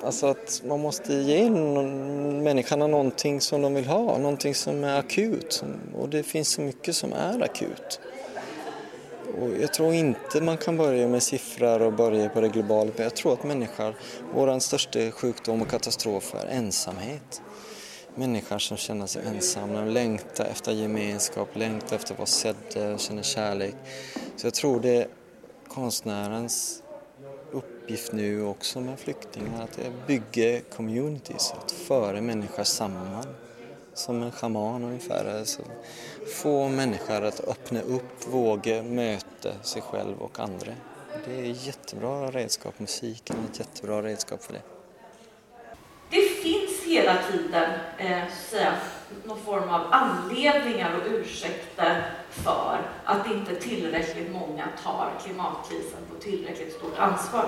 [0.02, 5.64] alltså att man måste ge människorna någonting som de vill ha, någonting som är akut.
[5.96, 8.00] Och det finns så mycket som är akut.
[9.44, 13.04] Och jag tror inte man kan börja med siffror och börja på det globala, men
[13.04, 13.94] jag tror att människor,
[14.34, 17.42] vår största sjukdom och katastrof är ensamhet.
[18.14, 23.74] Människor som känner sig ensamma, längtar efter gemenskap, längtar efter att vara sedda, känner kärlek.
[24.36, 25.08] Så jag tror det är
[25.68, 26.82] konstnärens
[27.52, 33.26] uppgift nu också med flyktingar, att bygga communities, att föra människor samman
[33.94, 35.38] som en schaman ungefär.
[35.38, 35.62] Alltså,
[36.42, 40.72] få människor att öppna upp, våga möta sig själv och andra.
[41.26, 44.62] Det är ett jättebra redskap, musiken är ett jättebra redskap för det.
[46.10, 48.74] Det finns hela tiden eh, säga,
[49.24, 56.72] någon form av anledningar och ursäkter för att inte tillräckligt många tar klimatkrisen på tillräckligt
[56.72, 57.46] stort ansvar.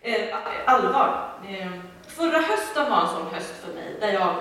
[0.00, 1.32] Eh, allvar.
[1.48, 1.72] Eh,
[2.06, 4.36] förra hösten var en sån höst för mig där jag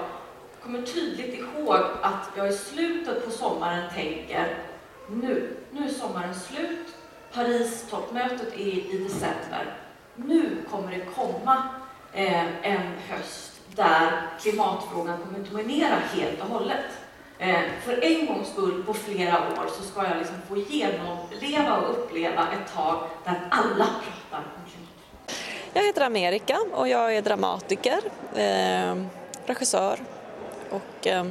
[0.65, 4.57] kommer tydligt ihåg att jag i slutet på sommaren tänker
[5.09, 6.87] nu, nu är sommaren slut.
[7.33, 9.75] Paris-toppmötet är i december.
[10.15, 11.63] Nu kommer det komma
[12.13, 16.85] eh, en höst där klimatfrågan kommer att dominera helt och hållet.
[17.39, 21.89] Eh, för en gångs skull på flera år så ska jag liksom få genomleva och
[21.89, 25.37] uppleva ett tag där alla pratar om klimat.
[25.73, 27.99] Jag heter Amerika och jag är dramatiker,
[28.35, 28.95] eh,
[29.45, 29.99] regissör
[30.75, 31.25] och eh,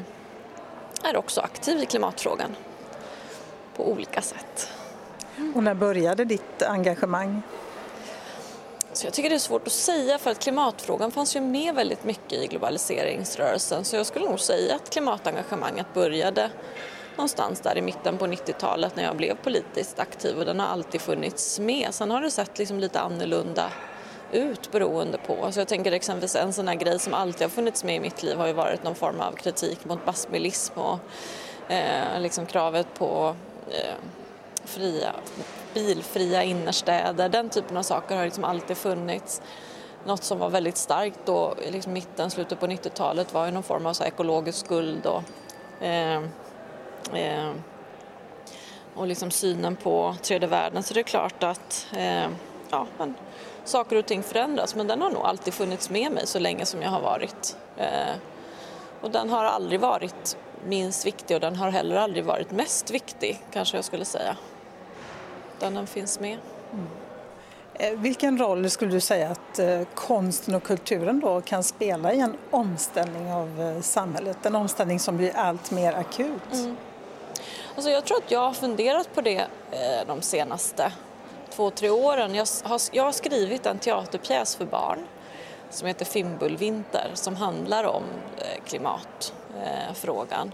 [1.04, 2.56] är också aktiv i klimatfrågan
[3.76, 4.68] på olika sätt.
[5.54, 7.42] Och när började ditt engagemang?
[8.92, 12.04] Så jag tycker det är svårt att säga för att klimatfrågan fanns ju med väldigt
[12.04, 16.50] mycket i globaliseringsrörelsen så jag skulle nog säga att klimatengagemanget började
[17.16, 21.00] någonstans där i mitten på 90-talet när jag blev politiskt aktiv och den har alltid
[21.00, 21.94] funnits med.
[21.94, 23.70] Sen har det sett liksom lite annorlunda
[24.34, 25.52] ut beroende på.
[25.52, 28.22] Så jag tänker exempelvis en sån här grej som alltid har funnits med i mitt
[28.22, 30.98] liv har ju varit någon form av kritik mot basmilism och
[31.68, 33.36] eh, liksom kravet på
[33.70, 33.94] eh,
[34.64, 35.12] fria,
[35.74, 37.28] bilfria innerstäder.
[37.28, 39.42] Den typen av saker har liksom alltid funnits.
[40.06, 43.86] Något som var väldigt starkt då, liksom mitten, slutet på 90-talet var ju någon form
[43.86, 45.22] av så ekologisk skuld och,
[45.84, 46.22] eh,
[47.12, 47.52] eh,
[48.94, 50.82] och liksom synen på tredje världen.
[50.82, 52.26] Så det är klart att eh,
[52.70, 53.14] ja, men,
[53.64, 56.82] saker och ting förändras men den har nog alltid funnits med mig så länge som
[56.82, 57.56] jag har varit.
[57.76, 58.14] Eh,
[59.00, 63.40] och den har aldrig varit minst viktig och den har heller aldrig varit mest viktig
[63.52, 64.36] kanske jag skulle säga
[65.56, 66.38] utan den finns med.
[66.72, 66.86] Mm.
[67.74, 72.20] Eh, vilken roll skulle du säga att eh, konsten och kulturen då kan spela i
[72.20, 74.46] en omställning av samhället?
[74.46, 76.52] En omställning som blir allt mer akut.
[76.52, 76.76] Mm.
[77.74, 79.46] Alltså jag tror att jag har funderat på det
[80.06, 80.92] de senaste
[81.56, 82.34] två, tre åren.
[82.34, 84.98] Jag har, jag har skrivit en teaterpjäs för barn
[85.70, 88.02] som heter Fimbulvinter som handlar om
[88.38, 90.52] eh, klimatfrågan.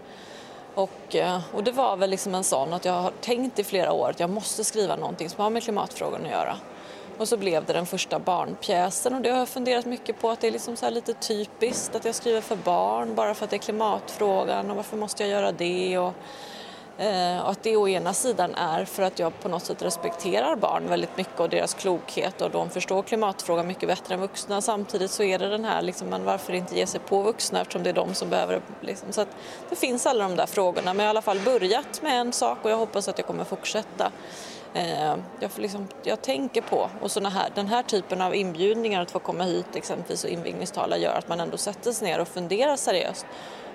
[0.74, 3.92] Och, eh, och det var väl liksom en sån att jag har tänkt i flera
[3.92, 6.56] år att jag måste skriva någonting som har med klimatfrågan att göra.
[7.18, 10.40] Och så blev det den första barnpjäsen och det har jag funderat mycket på att
[10.40, 13.56] det är liksom så lite typiskt att jag skriver för barn bara för att det
[13.56, 15.98] är klimatfrågan och varför måste jag göra det?
[15.98, 16.14] Och,
[17.00, 20.56] Eh, och att det å ena sidan är för att jag på något sätt respekterar
[20.56, 24.60] barn väldigt mycket och deras klokhet och de förstår klimatfrågan mycket bättre än vuxna.
[24.60, 27.82] Samtidigt så är det den här, liksom, man varför inte ge sig på vuxna eftersom
[27.82, 29.12] det är de som behöver liksom.
[29.12, 29.28] Så att
[29.70, 32.32] det finns alla de där frågorna men jag har i alla fall börjat med en
[32.32, 34.12] sak och jag hoppas att jag kommer fortsätta.
[34.74, 39.10] Eh, jag, liksom, jag tänker på, och såna här, den här typen av inbjudningar att
[39.10, 42.76] få komma hit exempelvis och invigningstala gör att man ändå sätter sig ner och funderar
[42.76, 43.26] seriöst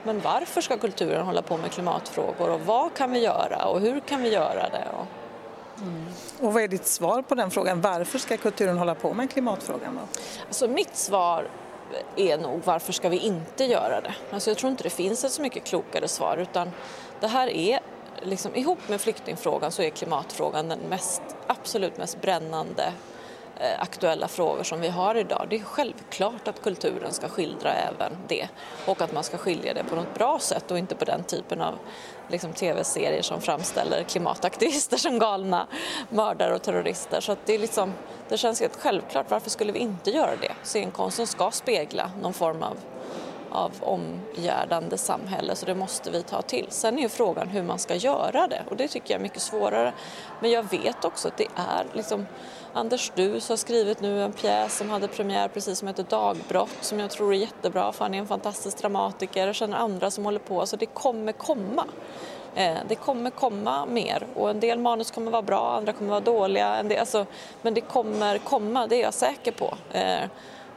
[0.06, 4.00] men varför ska kulturen hålla på med klimatfrågor och vad kan vi göra och hur
[4.00, 4.88] kan vi göra det?
[4.98, 5.06] Och...
[5.82, 6.06] Mm.
[6.39, 7.82] Och vad är ditt svar på den frågan?
[7.82, 9.96] Varför ska kulturen hålla på med klimatfrågan?
[9.96, 10.20] Då?
[10.48, 11.48] Alltså mitt svar
[12.15, 14.13] är nog varför ska vi inte göra det?
[14.32, 16.72] Alltså jag tror inte det finns ett så mycket klokare svar utan
[17.20, 17.80] det här är
[18.22, 22.94] liksom, ihop med flyktingfrågan så är klimatfrågan den mest, absolut mest brännande
[23.60, 25.48] Eh, aktuella frågor som vi har idag.
[25.50, 28.48] Det är självklart att kulturen ska skildra även det
[28.86, 31.62] och att man ska skilja det på något bra sätt och inte på den typen
[31.62, 31.76] av
[32.28, 35.68] liksom, tv-serier som framställer klimataktivister som galna
[36.10, 37.22] mördare och terrorister.
[37.22, 37.94] Så det, är liksom,
[38.30, 40.52] det känns helt självklart, varför skulle vi inte göra det?
[40.63, 42.78] Scenkonsten ska spegla någon form av
[43.56, 46.65] av omgärdande samhälle så det måste vi ta till.
[46.70, 49.41] Sen är ju frågan hur man ska göra det och det tycker jag är mycket
[49.41, 49.94] svårare.
[50.39, 52.26] Men jag vet också att det är liksom
[52.75, 56.99] Anders Dus har skrivit nu en pjäs som hade premiär precis som heter Dagbrott som
[56.99, 59.47] jag tror är jättebra för han är en fantastisk dramatiker.
[59.47, 61.85] Jag känner andra som håller på så det kommer komma.
[62.55, 66.19] Eh, det kommer komma mer och en del manus kommer vara bra, andra kommer vara
[66.19, 66.75] dåliga.
[66.75, 67.25] En del, alltså,
[67.61, 69.73] men det kommer komma, det är jag säker på.
[69.91, 70.29] Eh,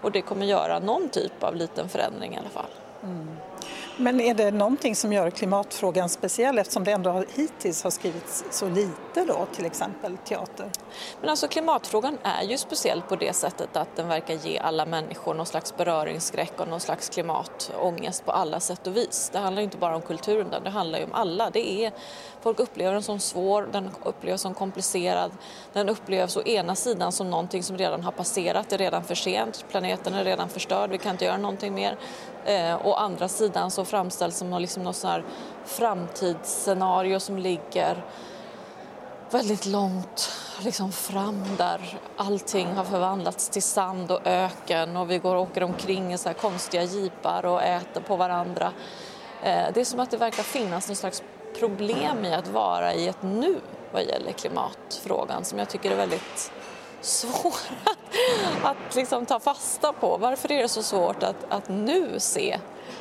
[0.02, 2.70] och det kommer göra någon typ av liten förändring i alla fall.
[3.02, 3.36] Mm.
[4.00, 8.68] Men är det någonting som gör klimatfrågan speciell eftersom det ändå hittills har skrivits så
[8.68, 10.70] lite då, till exempel teater?
[11.20, 15.34] Men alltså klimatfrågan är ju speciell på det sättet att den verkar ge alla människor
[15.34, 19.30] någon slags beröringsskräck och någon slags klimatångest på alla sätt och vis.
[19.32, 21.50] Det handlar ju inte bara om kulturen, det handlar ju om alla.
[21.50, 21.92] Det är,
[22.48, 25.32] folk upplever den som svår, den upplevs som komplicerad,
[25.72, 29.14] den upplevs å ena sidan som någonting som redan har passerat, det är redan för
[29.14, 31.98] sent, planeten är redan förstörd, vi kan inte göra någonting mer.
[32.44, 35.24] Eh, å andra sidan så framställs som liksom något sån här
[35.64, 38.04] framtidsscenario som ligger
[39.30, 40.30] väldigt långt
[40.60, 45.62] liksom fram där allting har förvandlats till sand och öken och vi går och åker
[45.62, 48.72] omkring i så här konstiga jeepar och äter på varandra.
[49.42, 51.22] Eh, det är som att det verkar finnas någon slags
[51.54, 53.56] problem i att vara i ett nu
[53.92, 56.52] vad gäller klimatfrågan som jag tycker är väldigt
[57.00, 60.16] svår att, att liksom ta fasta på.
[60.16, 62.58] Varför är det så svårt att, att nu se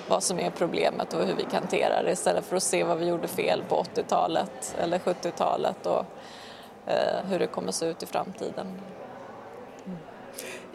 [0.07, 2.97] vad som är problemet och hur vi kan hantera det istället för att se vad
[2.97, 6.05] vi gjorde fel på 80-talet eller 70-talet och
[6.85, 8.67] eh, hur det kommer se ut i framtiden.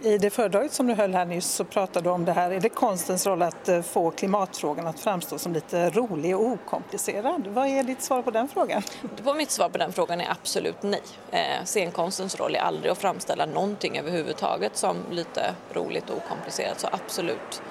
[0.05, 2.61] I det föredraget som du höll här nyss så pratade du om det här, är
[2.61, 7.47] det konstens roll att eh, få klimatfrågan att framstå som lite rolig och okomplicerad?
[7.47, 8.83] Vad är ditt svar på den frågan?
[9.25, 11.03] På mitt svar på den frågan är absolut nej.
[11.31, 16.89] Eh, scenkonstens roll är aldrig att framställa någonting överhuvudtaget som lite roligt och okomplicerat, så
[16.93, 17.63] absolut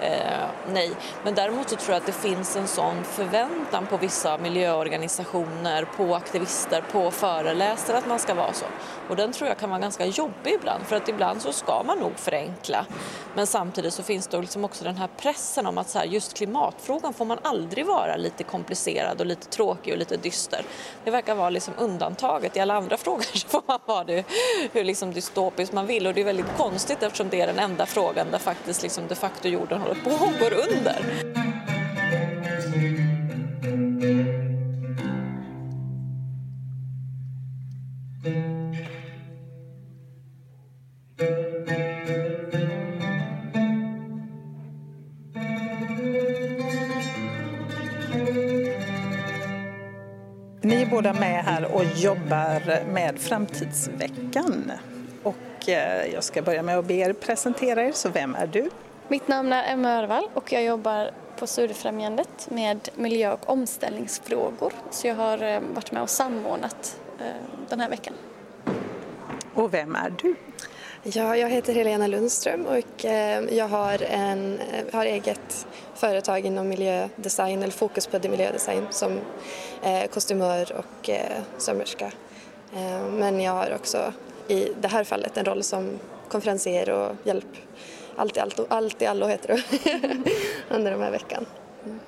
[0.00, 0.90] Eh, nej,
[1.24, 6.14] men däremot så tror jag att det finns en sån förväntan på vissa miljöorganisationer, på
[6.14, 8.66] aktivister, på föreläsare att man ska vara så.
[9.08, 11.98] Och den tror jag kan vara ganska jobbig ibland för att ibland så ska man
[11.98, 12.86] nog förenkla.
[13.34, 16.36] Men samtidigt så finns det liksom också den här pressen om att så här, just
[16.36, 20.64] klimatfrågan får man aldrig vara lite komplicerad och lite tråkig och lite dyster.
[21.04, 22.56] Det verkar vara liksom undantaget.
[22.56, 24.24] I alla andra frågor så får man vara det
[24.72, 27.86] hur liksom dystopiskt man vill och det är väldigt konstigt eftersom det är den enda
[27.86, 31.04] frågan där faktiskt liksom de facto jorden håller hon går under.
[50.62, 54.72] Ni är båda med här och jobbar med Framtidsveckan.
[55.22, 58.70] Och eh, jag ska börja med att be er presentera er, så vem är du?
[59.10, 64.72] Mitt namn är Emma Örvall och jag jobbar på Studiefrämjandet med miljö och omställningsfrågor.
[64.90, 67.26] Så jag har eh, varit med och samordnat eh,
[67.68, 68.14] den här veckan.
[69.54, 70.34] Och vem är du?
[71.02, 73.04] Ja, jag heter Helena Lundström och
[73.50, 74.60] jag har, en,
[74.92, 79.20] har eget företag inom miljödesign, eller fokus på miljödesign som
[80.10, 81.10] kostymör och
[81.58, 82.12] sömmerska.
[83.10, 84.12] Men jag har också
[84.48, 87.56] i det här fallet en roll som konferencier och hjälp
[88.18, 89.62] allt i allt, allt i allo heter det
[90.76, 91.46] under den här veckan.
[91.84, 92.00] Mm.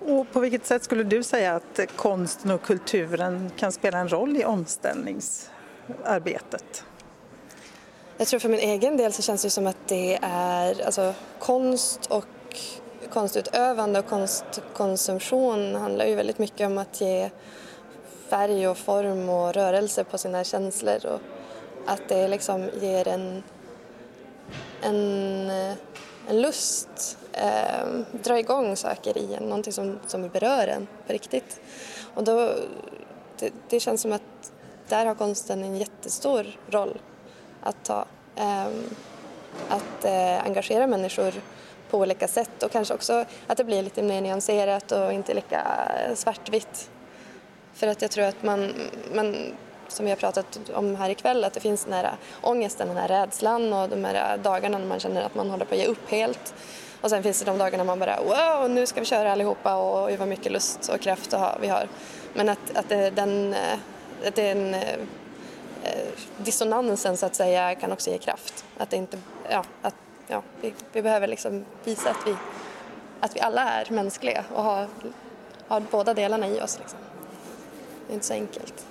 [0.00, 4.36] Och på vilket sätt skulle du säga att konsten och kulturen kan spela en roll
[4.36, 6.84] i omställningsarbetet?
[8.16, 12.06] Jag tror för min egen del så känns det som att det är alltså, konst
[12.06, 12.26] och
[13.12, 17.30] konstutövande och konstkonsumtion handlar ju väldigt mycket om att ge
[18.28, 21.20] färg och form och rörelse på sina känslor och
[21.86, 23.42] att det liksom ger en
[24.84, 25.50] en,
[26.28, 31.60] en lust, eh, dra igång saker i en, någonting som, som berör en på riktigt.
[32.14, 32.50] Och då,
[33.38, 34.52] det, det känns som att
[34.88, 37.00] där har konsten en jättestor roll
[37.60, 38.04] att ta.
[38.36, 38.66] Eh,
[39.68, 41.32] att eh, engagera människor
[41.90, 45.66] på olika sätt och kanske också att det blir lite mer nyanserat och inte lika
[46.14, 46.90] svartvitt.
[47.74, 48.72] För att jag tror att man,
[49.14, 49.36] man
[49.94, 53.08] som vi har pratat om här ikväll, att det finns den här ångesten, den här
[53.08, 56.10] rädslan och de här dagarna när man känner att man håller på att ge upp
[56.10, 56.54] helt.
[57.00, 60.18] Och sen finns det de dagarna man bara wow, nu ska vi köra allihopa och
[60.18, 61.88] vad mycket lust och kraft vi har.
[62.34, 63.78] Men att, att det, den, eh,
[64.26, 64.98] att den eh,
[66.36, 68.64] dissonansen så att säga kan också ge kraft.
[68.78, 69.18] Att det inte,
[69.50, 69.94] ja, att,
[70.26, 72.36] ja, vi, vi behöver liksom visa att vi,
[73.20, 74.88] att vi alla är mänskliga och har,
[75.68, 76.78] har båda delarna i oss.
[76.78, 76.98] Liksom.
[78.06, 78.86] Det är inte så enkelt.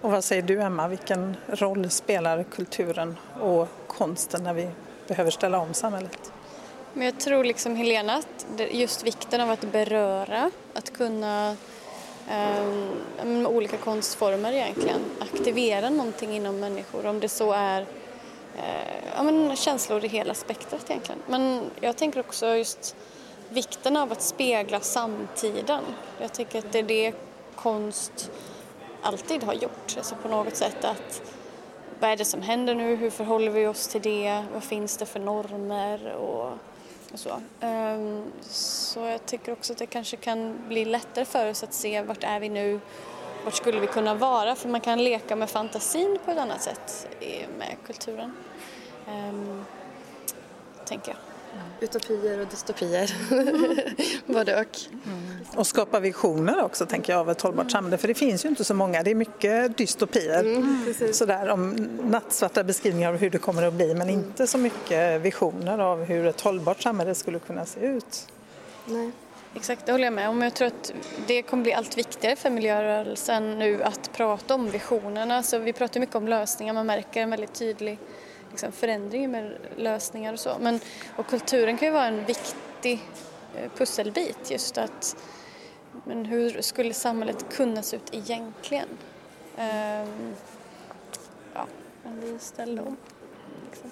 [0.00, 4.68] Och vad säger du Emma, vilken roll spelar kulturen och konsten när vi
[5.08, 6.32] behöver ställa om samhället?
[6.92, 11.56] Men jag tror liksom Helena att just vikten av att beröra, att kunna
[13.24, 17.80] med olika konstformer egentligen aktivera någonting inom människor om det så är
[18.56, 21.22] eh, ja, men känslor i hela spektrat egentligen.
[21.26, 22.96] Men jag tänker också just
[23.48, 25.82] vikten av att spegla samtiden.
[26.20, 27.12] Jag tycker att det är det
[27.54, 28.30] konst
[29.04, 31.22] alltid har gjort, alltså på något sätt att
[32.00, 35.06] vad är det som händer nu, hur förhåller vi oss till det, vad finns det
[35.06, 36.52] för normer och,
[37.12, 37.30] och så.
[37.66, 42.02] Um, så jag tycker också att det kanske kan bli lättare för oss att se
[42.02, 42.80] vart är vi nu,
[43.44, 47.08] vart skulle vi kunna vara, för man kan leka med fantasin på ett annat sätt
[47.58, 48.32] med kulturen.
[49.08, 49.64] Um,
[50.84, 51.33] tänker jag.
[51.80, 53.14] Utopier och dystopier,
[54.32, 54.78] både och.
[55.04, 55.38] Mm.
[55.56, 58.64] Och skapa visioner också tänker jag av ett hållbart samhälle för det finns ju inte
[58.64, 60.44] så många, det är mycket dystopier.
[60.44, 61.70] Mm, sådär om
[62.02, 64.14] nattsvarta beskrivningar av hur det kommer att bli men mm.
[64.14, 68.26] inte så mycket visioner av hur ett hållbart samhälle skulle kunna se ut.
[68.84, 69.10] Nej.
[69.56, 70.42] Exakt, det håller jag med om.
[70.42, 70.92] Jag tror att
[71.26, 75.42] det kommer bli allt viktigare för miljörörelsen nu att prata om visionerna.
[75.42, 77.98] Så vi pratar mycket om lösningar, man märker en väldigt tydlig
[78.54, 80.56] liksom, förändring med lösningar och så.
[80.60, 80.80] Men,
[81.16, 83.00] och kulturen kan ju vara en viktig
[83.56, 85.16] eh, pusselbit just att
[86.04, 88.88] men hur skulle samhället kunna se ut egentligen?
[89.58, 90.34] Um,
[91.54, 91.66] ja,
[92.04, 92.96] om vi ställer om.
[93.70, 93.90] Liksom.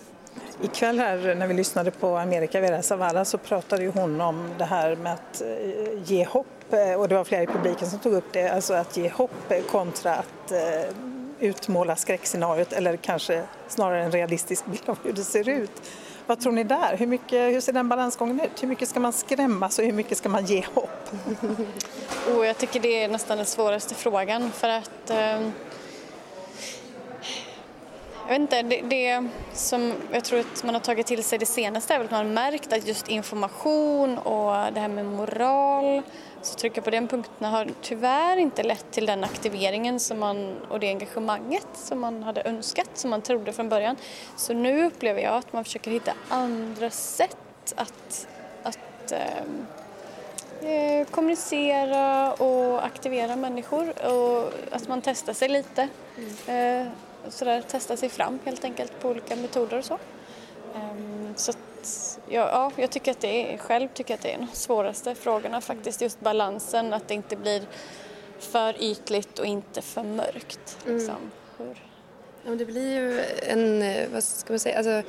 [0.62, 4.64] Ikväll här när vi lyssnade på Amerika Vera Zavala så pratade ju hon om det
[4.64, 8.12] här med att eh, ge hopp eh, och det var flera i publiken som tog
[8.12, 10.52] upp det, alltså att ge hopp kontra att
[11.42, 15.82] utmåla skräckscenariot eller kanske snarare en realistisk bild av hur det ser ut.
[16.26, 16.96] Vad tror ni där?
[16.96, 18.62] Hur, mycket, hur ser den balansgången ut?
[18.62, 21.10] Hur mycket ska man skrämmas och hur mycket ska man ge hopp?
[22.36, 25.40] oh, jag tycker det är nästan den svåraste frågan för att eh,
[28.28, 31.46] jag vet inte, det, det, som jag tror att man har tagit till sig det
[31.46, 36.02] senaste är väl att man har märkt att just information och det här med moral
[36.42, 40.80] så trycka på den punkten har tyvärr inte lett till den aktiveringen som man, och
[40.80, 43.96] det engagemanget som man hade önskat, som man trodde från början.
[44.36, 48.26] Så nu upplever jag att man försöker hitta andra sätt att,
[48.62, 55.88] att eh, eh kommunicera och aktivera människor och att man testar sig lite.
[56.16, 56.86] Mm.
[56.86, 56.92] Eh,
[57.28, 59.94] sådär, testar sig fram helt enkelt på olika metoder och så.
[60.74, 61.52] Eh, så
[62.28, 65.60] ja, ja, jag tycker att det är, själv tycker att det är de svåraste frågorna
[65.60, 67.62] faktiskt, just balansen, att det inte blir
[68.38, 70.78] för ytligt och inte för mörkt.
[70.84, 70.96] Mm.
[70.96, 71.16] Liksom.
[71.58, 71.91] Hur, Ja,
[72.44, 75.02] det blir ju en, eh, vad ska man säga, alltså,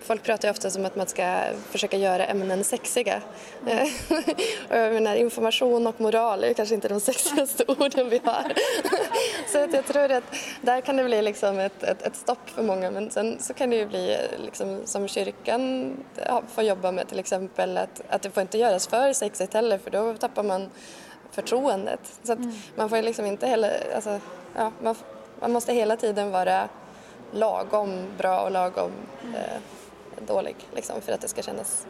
[0.00, 3.22] folk pratar ju ofta om att man ska försöka göra ämnen sexiga.
[3.66, 3.88] Mm.
[4.70, 8.52] och jag menar, information och moral är kanske inte de sexigaste orden vi har.
[9.52, 10.24] så att jag tror att
[10.62, 13.70] där kan det bli liksom ett, ett, ett, stopp för många men sen så kan
[13.70, 15.92] det ju bli liksom, som kyrkan
[16.54, 19.90] får jobba med till exempel att, att det får inte göras för sexigt heller för
[19.90, 20.70] då tappar man
[21.30, 22.00] förtroendet.
[22.22, 22.52] Så att mm.
[22.76, 24.20] man får liksom inte heller, alltså,
[24.56, 24.94] ja, man,
[25.40, 26.68] man måste hela tiden vara
[27.32, 28.92] lagom bra och lagom
[29.34, 29.60] eh,
[30.26, 31.86] dålig liksom, för att det ska kännas...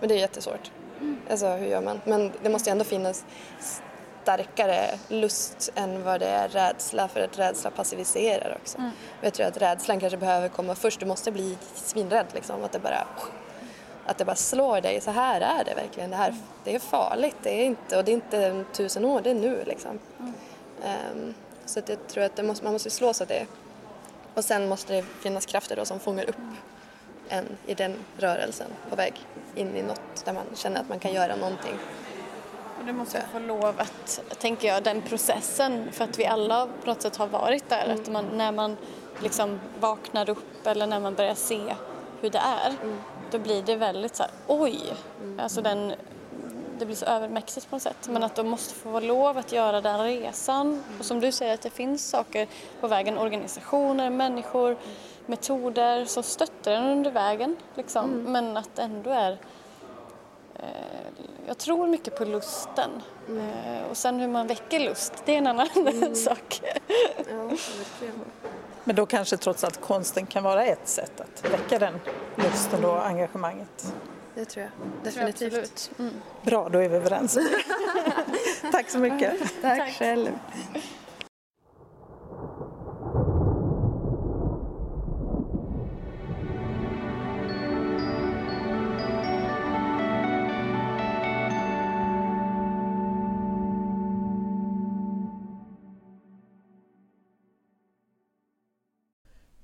[0.00, 0.70] Men det är jättesvårt.
[1.00, 1.18] Mm.
[1.30, 2.00] Alltså hur gör man?
[2.04, 3.24] Men det måste ändå finnas
[4.22, 8.78] starkare lust än vad det är rädsla för att rädsla passiviserar också.
[8.78, 8.90] Mm.
[9.20, 11.00] Jag tror att rädslan kanske behöver komma först.
[11.00, 12.64] Du måste bli svinrädd liksom.
[12.64, 13.06] Att det bara,
[14.06, 15.00] att det bara slår dig.
[15.00, 16.10] Så här är det verkligen.
[16.10, 16.34] Det, här,
[16.64, 17.36] det är farligt.
[17.42, 19.98] Det är inte, och det är inte tusen år, det är nu liksom.
[20.18, 20.34] Mm.
[21.12, 21.34] Um,
[21.66, 23.46] så att jag tror att måste, man måste slås av det.
[24.34, 26.36] Och sen måste det finnas krafter då som fångar upp
[27.28, 29.14] en i den rörelsen på väg
[29.54, 31.74] in i något där man känner att man kan göra någonting.
[32.78, 36.86] Och det måste få lov att, tänker jag, den processen, för att vi alla på
[36.86, 38.00] något sätt har varit där, mm.
[38.00, 38.76] att man, när man
[39.22, 41.74] liksom vaknar upp eller när man börjar se
[42.20, 42.98] hur det är, mm.
[43.30, 44.80] då blir det väldigt så här, oj,
[45.22, 45.40] mm.
[45.40, 45.94] alltså den
[46.78, 48.08] det blir så övermäktigt på något sätt.
[48.08, 50.82] Men att de måste få lov att göra den resan.
[50.98, 52.48] Och som du säger att det finns saker
[52.80, 54.76] på vägen, organisationer, människor,
[55.26, 57.56] metoder som stöttar en under vägen.
[57.74, 58.04] Liksom.
[58.04, 58.32] Mm.
[58.32, 59.32] Men att det ändå är
[60.54, 60.68] eh,
[61.46, 62.90] jag tror mycket på lusten.
[63.28, 63.48] Mm.
[63.48, 66.14] Eh, och sen hur man väcker lust, det är en annan mm.
[66.14, 66.60] sak.
[67.16, 67.50] Ja,
[68.84, 72.00] Men då kanske trots allt konsten kan vara ett sätt att väcka den
[72.36, 73.94] lusten och engagemanget
[74.34, 75.90] det tror jag definitivt.
[75.98, 76.12] mm.
[76.42, 77.38] Bra, då är vi överens.
[78.72, 79.38] Tack så mycket.
[79.62, 80.28] Tack, Tack själv.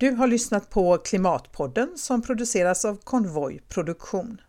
[0.01, 4.41] Du har lyssnat på Klimatpodden som produceras av Konvoj Produktion.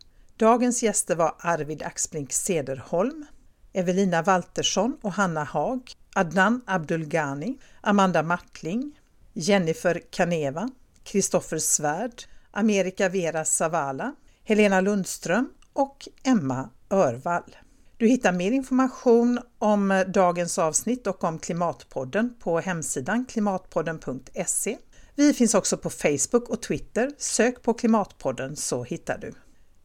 [0.43, 3.26] Dagens gäster var Arvid Axblink Sederholm,
[3.72, 8.99] Evelina Waltersson och Hanna Haag, Adnan Abdulgani, Amanda Mattling,
[9.32, 10.70] Jennifer Kaneva,
[11.05, 14.14] Kristoffer Svärd, Amerika Vera Savala,
[14.45, 17.57] Helena Lundström och Emma Örvall.
[17.97, 24.78] Du hittar mer information om dagens avsnitt och om Klimatpodden på hemsidan klimatpodden.se.
[25.14, 27.11] Vi finns också på Facebook och Twitter.
[27.18, 29.32] Sök på Klimatpodden så hittar du.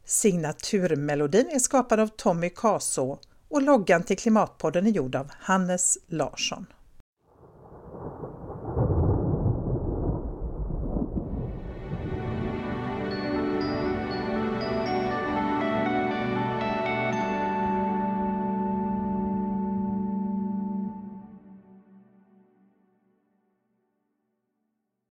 [0.10, 6.66] Signaturmelodin är skapad av Tommy Kaså och loggan till Klimatpodden är gjord av Hannes Larsson.